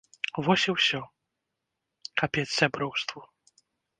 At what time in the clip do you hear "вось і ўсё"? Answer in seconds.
0.45-1.01